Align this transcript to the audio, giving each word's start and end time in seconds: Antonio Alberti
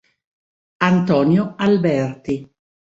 Antonio 0.79 1.53
Alberti 1.61 2.41